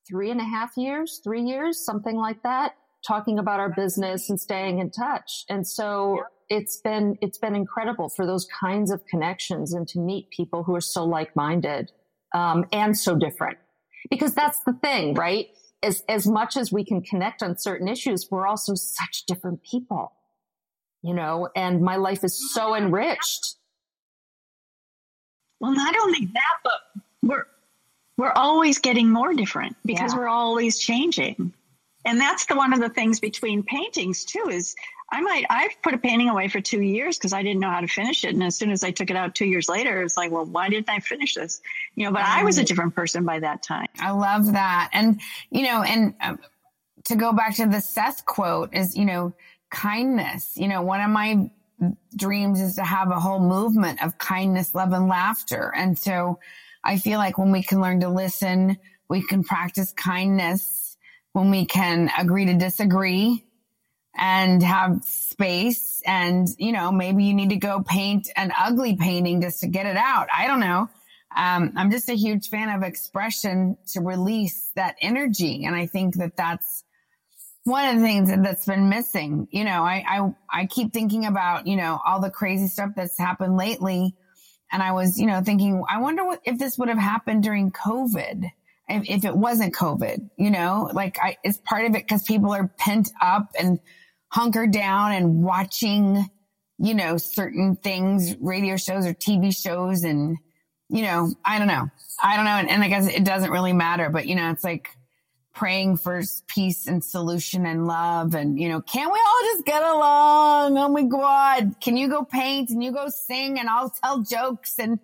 [0.08, 2.72] three and a half years, three years, something like that,
[3.06, 5.44] talking about our business and staying in touch.
[5.48, 10.30] And so it's been, it's been incredible for those kinds of connections and to meet
[10.30, 11.92] people who are so like-minded,
[12.34, 13.58] um, and so different.
[14.10, 15.48] Because that's the thing, right?
[15.82, 20.12] As, as much as we can connect on certain issues, we're also such different people,
[21.02, 23.56] you know, and my life is so enriched
[25.60, 27.46] well, not only that, but we're
[28.18, 30.18] we're always getting more different because yeah.
[30.18, 31.52] we're always changing.
[32.04, 34.74] And that's the one of the things between paintings too is
[35.10, 37.80] I might I've put a painting away for two years because I didn't know how
[37.80, 38.34] to finish it.
[38.34, 40.68] And as soon as I took it out two years later, it's like, well, why
[40.68, 41.60] didn't I finish this?
[41.94, 43.86] You know, but I was a different person by that time.
[44.00, 44.90] I love that.
[44.92, 46.36] And, you know, and uh,
[47.04, 49.32] to go back to the Seth quote is, you know,
[49.70, 50.56] kindness.
[50.56, 51.50] You know, one of my
[52.16, 55.72] dreams is to have a whole movement of kindness, love, and laughter.
[55.76, 56.40] And so
[56.82, 58.76] I feel like when we can learn to listen,
[59.08, 60.96] we can practice kindness,
[61.32, 63.45] when we can agree to disagree
[64.16, 66.02] and have space.
[66.06, 69.86] And, you know, maybe you need to go paint an ugly painting just to get
[69.86, 70.28] it out.
[70.34, 70.88] I don't know.
[71.36, 75.64] Um, I'm just a huge fan of expression to release that energy.
[75.66, 76.82] And I think that that's
[77.64, 79.48] one of the things that's been missing.
[79.50, 83.18] You know, I, I, I keep thinking about, you know, all the crazy stuff that's
[83.18, 84.14] happened lately.
[84.72, 87.70] And I was, you know, thinking, I wonder what, if this would have happened during
[87.70, 88.50] COVID,
[88.88, 92.52] if, if it wasn't COVID, you know, like I, it's part of it because people
[92.52, 93.78] are pent up and
[94.36, 96.28] hunkered down and watching,
[96.76, 100.04] you know, certain things, radio shows or TV shows.
[100.04, 100.36] And,
[100.90, 101.88] you know, I don't know.
[102.22, 102.50] I don't know.
[102.50, 104.90] And, and I guess it doesn't really matter, but, you know, it's like,
[105.54, 108.34] praying for peace and solution and love.
[108.34, 110.76] And, you know, can't we all just get along?
[110.76, 111.76] Oh my God.
[111.80, 114.98] Can you go paint and you go sing and I'll tell jokes and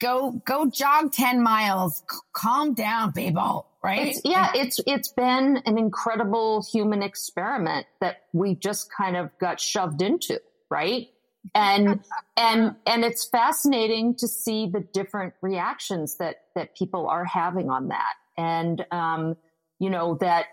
[0.00, 2.04] go, go jog 10 miles.
[2.08, 3.67] C- calm down, people.
[3.82, 4.08] Right?
[4.08, 9.60] It's, yeah, it's it's been an incredible human experiment that we just kind of got
[9.60, 11.08] shoved into, right?
[11.54, 12.00] And
[12.36, 17.88] and and it's fascinating to see the different reactions that that people are having on
[17.88, 19.36] that, and um,
[19.78, 20.46] you know that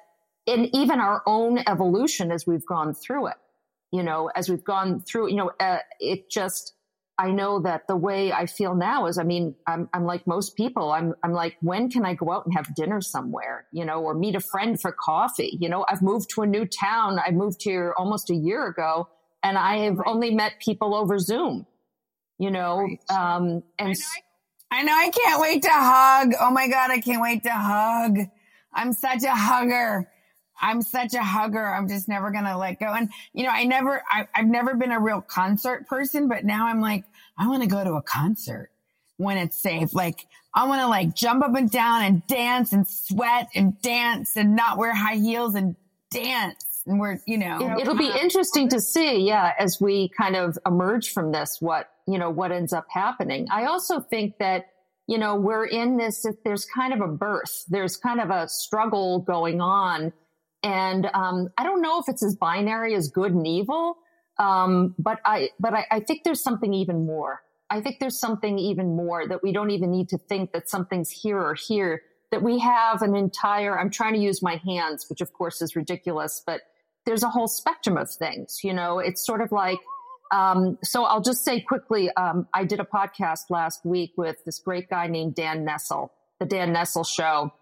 [0.45, 3.37] in even our own evolution as we've gone through it,
[3.91, 6.73] you know, as we've gone through, you know, uh, it just
[7.17, 10.57] I know that the way I feel now is, I mean, I'm, I'm like most
[10.57, 10.91] people.
[10.91, 14.13] I'm, I'm like, when can I go out and have dinner somewhere, you know, or
[14.13, 15.57] meet a friend for coffee?
[15.59, 17.19] You know, I've moved to a new town.
[17.25, 19.07] I moved here almost a year ago
[19.43, 20.07] and I have right.
[20.07, 21.65] only met people over Zoom,
[22.37, 22.99] you know, right.
[23.09, 24.05] um, and I know,
[24.71, 26.33] I, I know I can't wait to hug.
[26.39, 26.91] Oh my God.
[26.91, 28.17] I can't wait to hug.
[28.73, 30.09] I'm such a hugger.
[30.61, 31.65] I'm such a hugger.
[31.65, 32.87] I'm just never going to let go.
[32.87, 36.67] And, you know, I never, I, have never been a real concert person, but now
[36.67, 37.03] I'm like,
[37.37, 38.69] I want to go to a concert
[39.17, 39.93] when it's safe.
[39.93, 44.37] Like, I want to like jump up and down and dance and sweat and dance
[44.37, 45.75] and not wear high heels and
[46.11, 46.83] dance.
[46.85, 49.27] And we're, you know, it'll be interesting to see.
[49.27, 49.53] Yeah.
[49.59, 53.47] As we kind of emerge from this, what, you know, what ends up happening.
[53.51, 54.67] I also think that,
[55.07, 59.19] you know, we're in this, there's kind of a birth, there's kind of a struggle
[59.19, 60.13] going on
[60.65, 63.97] and um, I don't know if it's as binary as good and evil,
[64.39, 67.43] um, but I but I, I think there's something even more.
[67.69, 71.11] I think there's something even more that we don't even need to think that something's
[71.11, 72.01] here or here.
[72.31, 73.79] That we have an entire.
[73.79, 76.61] I'm trying to use my hands, which of course is ridiculous, but
[77.05, 78.61] there's a whole spectrum of things.
[78.63, 79.77] You know, it's sort of like.
[80.31, 82.09] Um, so I'll just say quickly.
[82.17, 86.45] Um, I did a podcast last week with this great guy named Dan Nessel, the
[86.47, 87.53] Dan Nessel Show,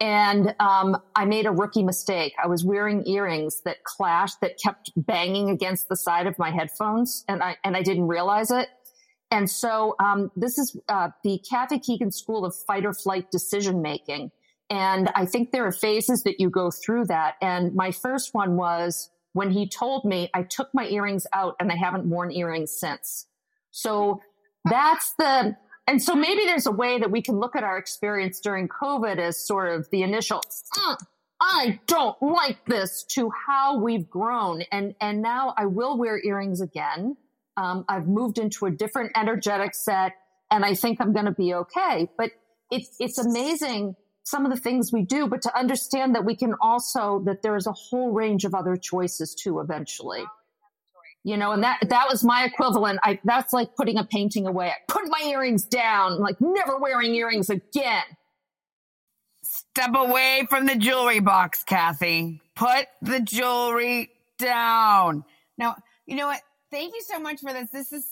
[0.00, 2.34] and um, I made a rookie mistake.
[2.42, 7.24] I was wearing earrings that clashed, that kept banging against the side of my headphones,
[7.28, 8.68] and I and I didn't realize it.
[9.30, 13.82] And so um, this is uh, the Kathy Keegan School of Fight or Flight Decision
[13.82, 14.30] Making,
[14.68, 17.36] and I think there are phases that you go through that.
[17.40, 21.70] And my first one was when he told me I took my earrings out and
[21.70, 23.26] I haven't worn earrings since.
[23.70, 24.20] So
[24.64, 25.56] that's the
[25.86, 29.18] and so maybe there's a way that we can look at our experience during COVID
[29.18, 30.40] as sort of the initial,
[30.76, 30.96] mm,
[31.40, 34.62] I don't like this to how we've grown.
[34.72, 37.16] And, and now I will wear earrings again.
[37.56, 40.14] Um, I've moved into a different energetic set
[40.50, 42.10] and I think I'm going to be okay.
[42.18, 42.32] But
[42.70, 43.94] it's, it's amazing
[44.24, 47.54] some of the things we do, but to understand that we can also, that there
[47.54, 50.24] is a whole range of other choices too eventually
[51.26, 53.00] you know, and that, that was my equivalent.
[53.02, 54.68] I, that's like putting a painting away.
[54.68, 58.04] I put my earrings down, like never wearing earrings again.
[59.42, 62.40] Step away from the jewelry box, Kathy.
[62.54, 65.24] Put the jewelry down.
[65.58, 65.74] Now,
[66.06, 66.42] you know what?
[66.70, 67.70] Thank you so much for this.
[67.70, 68.06] This is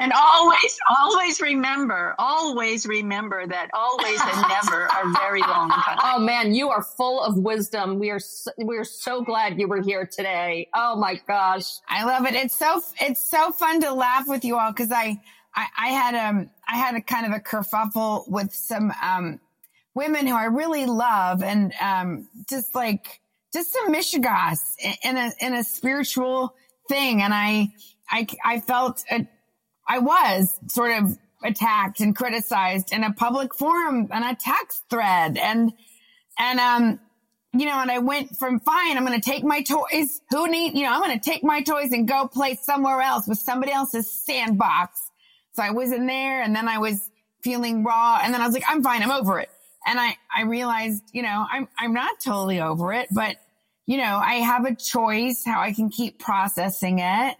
[0.00, 6.00] and always, always remember, always remember that always and never are very long times.
[6.04, 7.98] Oh man, you are full of wisdom.
[7.98, 10.68] We are so, we are so glad you were here today.
[10.74, 12.34] Oh my gosh, I love it.
[12.34, 15.20] It's so it's so fun to laugh with you all because I,
[15.54, 19.40] I I had um I had a kind of a kerfuffle with some um
[19.94, 23.20] women who I really love and um just like
[23.52, 24.58] just some mishigas
[25.02, 26.54] in a in a spiritual
[26.88, 27.72] thing, and I
[28.10, 29.26] I I felt a
[29.88, 35.38] I was sort of attacked and criticized in a public forum and a text thread.
[35.38, 35.72] And
[36.38, 37.00] and um
[37.52, 40.20] you know and I went from fine I'm going to take my toys.
[40.30, 43.26] Who need you know I'm going to take my toys and go play somewhere else
[43.26, 45.00] with somebody else's sandbox.
[45.52, 47.10] So I was in there and then I was
[47.42, 49.48] feeling raw and then I was like I'm fine I'm over it.
[49.86, 53.36] And I I realized you know I'm I'm not totally over it but
[53.86, 57.36] you know I have a choice how I can keep processing it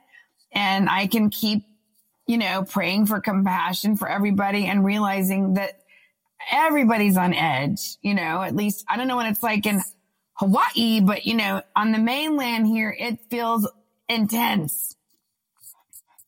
[0.52, 1.64] and I can keep
[2.28, 5.80] you know, praying for compassion for everybody and realizing that
[6.52, 9.82] everybody's on edge, you know, at least I don't know what it's like in
[10.34, 13.68] Hawaii, but you know, on the mainland here, it feels
[14.08, 14.94] intense,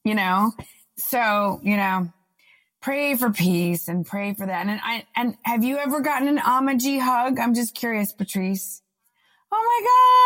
[0.02, 0.52] you know?
[0.96, 2.10] So, you know,
[2.80, 4.66] pray for peace and pray for that.
[4.66, 7.38] And I, and have you ever gotten an Amaji hug?
[7.38, 8.82] I'm just curious, Patrice.
[9.52, 9.62] Oh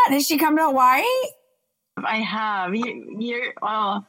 [0.06, 0.14] my God.
[0.14, 1.02] Has she come to Hawaii?
[1.96, 2.74] I have.
[2.74, 4.04] You, you're, oh,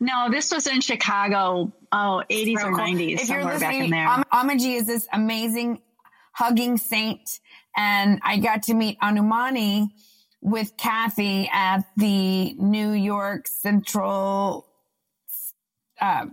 [0.00, 4.06] no, this was in Chicago, oh, 80s or 90s, if somewhere back in there.
[4.06, 5.80] Am- Amaji is this amazing
[6.32, 7.40] hugging saint.
[7.76, 9.88] And I got to meet Anumani
[10.40, 14.66] with Kathy at the New York Central,
[16.00, 16.26] uh,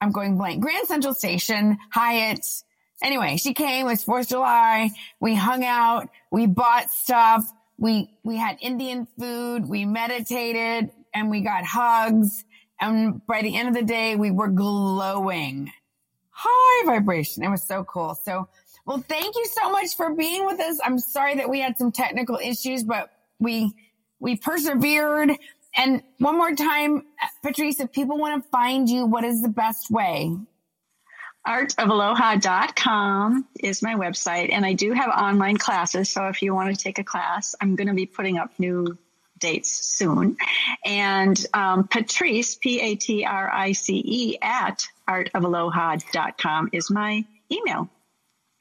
[0.00, 2.46] I'm going blank, Grand Central Station, Hyatt.
[3.02, 4.90] Anyway, she came, it was 4th of July.
[5.20, 7.50] We hung out, we bought stuff.
[7.76, 12.44] We, we had Indian food, we meditated and we got hugs
[12.90, 15.70] and by the end of the day, we were glowing.
[16.30, 17.42] High vibration.
[17.42, 18.18] It was so cool.
[18.24, 18.48] So
[18.86, 20.78] Well, thank you so much for being with us.
[20.84, 23.72] I'm sorry that we had some technical issues, but we
[24.18, 25.32] we persevered.
[25.76, 27.02] And one more time,
[27.42, 30.36] Patrice, if people want to find you, what is the best way?
[31.46, 36.82] artofaloha.com is my website and i do have online classes so if you want to
[36.82, 38.96] take a class i'm going to be putting up new
[39.44, 40.36] dates soon
[40.84, 47.88] and um, patrice p-a-t-r-i-c-e at artofaloha.com is my email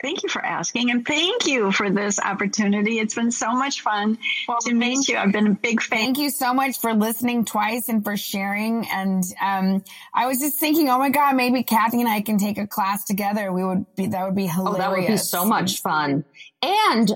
[0.03, 2.99] Thank you for asking and thank you for this opportunity.
[2.99, 4.17] It's been so much fun
[4.49, 5.15] well, to meet you.
[5.15, 5.97] I've been a big fan.
[5.97, 8.85] Thank you so much for listening twice and for sharing.
[8.89, 9.81] And, um,
[10.13, 13.05] I was just thinking, oh my God, maybe Kathy and I can take a class
[13.05, 13.53] together.
[13.53, 14.75] We would be, that would be hilarious.
[14.75, 16.25] Oh, that would be so much fun.
[16.61, 17.09] And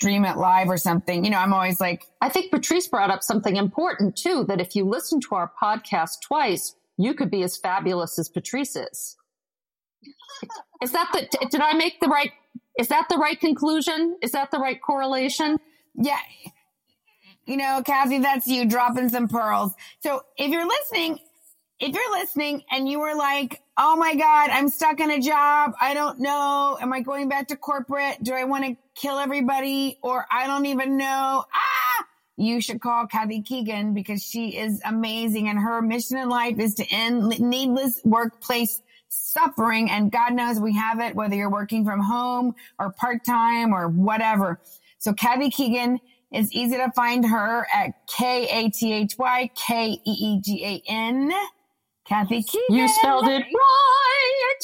[0.00, 1.26] stream it live or something.
[1.26, 4.74] You know, I'm always like, I think Patrice brought up something important too, that if
[4.74, 9.16] you listen to our podcast twice, you could be as fabulous as Patrice is.
[10.82, 12.32] Is that the, did I make the right,
[12.78, 14.16] is that the right conclusion?
[14.22, 15.58] Is that the right correlation?
[15.94, 16.16] Yeah.
[17.44, 19.74] You know, Kathy, that's you dropping some pearls.
[19.98, 21.18] So if you're listening,
[21.78, 25.72] if you're listening and you were like, Oh my God, I'm stuck in a job.
[25.80, 26.76] I don't know.
[26.82, 28.22] Am I going back to corporate?
[28.22, 29.98] Do I want to kill everybody?
[30.02, 31.44] Or I don't even know.
[31.50, 32.04] Ah,
[32.36, 36.74] you should call Kathy Keegan because she is amazing and her mission in life is
[36.74, 39.90] to end needless workplace suffering.
[39.90, 43.88] And God knows we have it, whether you're working from home or part time or
[43.88, 44.60] whatever.
[44.98, 46.00] So Kathy Keegan
[46.34, 50.66] is easy to find her at K A T H Y K E E G
[50.66, 51.32] A N.
[52.10, 52.76] Kathy Keegan.
[52.76, 54.60] You spelled it right.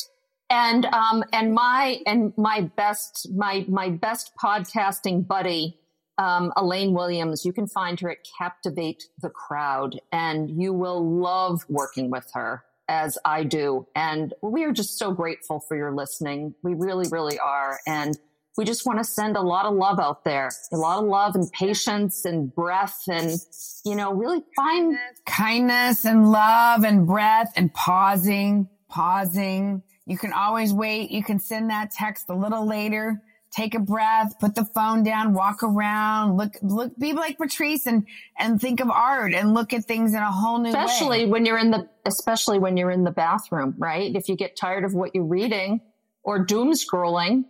[0.51, 5.79] And um and my and my best my my best podcasting buddy
[6.19, 7.45] um, Elaine Williams.
[7.45, 12.65] You can find her at Captivate the Crowd, and you will love working with her
[12.89, 13.87] as I do.
[13.95, 16.55] And we are just so grateful for your listening.
[16.63, 17.79] We really, really are.
[17.87, 18.19] And
[18.57, 21.35] we just want to send a lot of love out there, a lot of love
[21.35, 23.39] and patience and breath and,
[23.85, 24.97] you know, really find
[25.27, 29.83] kindness and love and breath and pausing, pausing.
[30.07, 31.11] You can always wait.
[31.11, 33.23] You can send that text a little later
[33.57, 38.07] take a breath, put the phone down, walk around, look, look, be like Patrice and,
[38.39, 41.27] and think of art and look at things in a whole new especially way.
[41.27, 44.15] when you're in the, especially when you're in the bathroom, right?
[44.15, 45.81] If you get tired of what you're reading
[46.23, 47.45] or doom scrolling,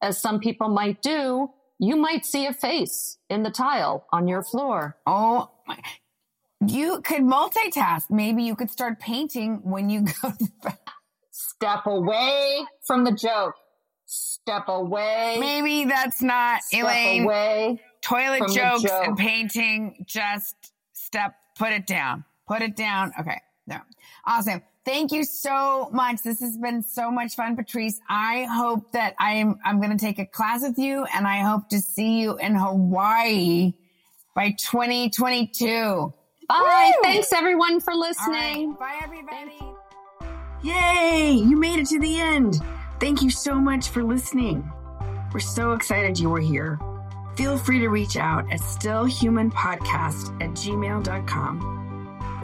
[0.00, 4.42] as some people might do, you might see a face in the tile on your
[4.42, 4.96] floor.
[5.06, 5.78] Oh my.
[6.66, 8.10] You could multitask.
[8.10, 10.76] Maybe you could start painting when you go to the.
[11.30, 13.54] Step away from the joke
[14.08, 15.36] step away.
[15.38, 17.24] Maybe that's not step Elaine.
[17.24, 19.06] Away Toilet jokes joke.
[19.06, 20.04] and painting.
[20.06, 20.54] Just
[20.92, 22.24] step, put it down.
[22.46, 23.12] Put it down.
[23.20, 23.40] Okay.
[23.66, 23.78] No.
[24.26, 24.62] Awesome.
[24.88, 26.22] Thank you so much.
[26.22, 28.00] This has been so much fun, Patrice.
[28.08, 31.68] I hope that I'm, I'm going to take a class with you and I hope
[31.68, 33.74] to see you in Hawaii
[34.34, 36.14] by 2022.
[36.48, 36.92] Bye.
[36.96, 37.02] Woo!
[37.02, 38.76] Thanks everyone for listening.
[38.76, 38.78] Right.
[38.78, 39.58] Bye everybody.
[40.62, 41.32] Yay!
[41.32, 42.62] You made it to the end.
[42.98, 44.72] Thank you so much for listening.
[45.34, 46.80] We're so excited you were here.
[47.36, 51.77] Feel free to reach out at stillhumanpodcast at gmail.com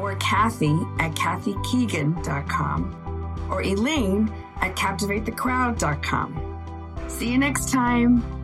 [0.04, 4.30] or Kathy at kathykeegan.com or Elaine
[4.60, 7.08] at captivatethecrowd.com.
[7.08, 8.43] See you next time.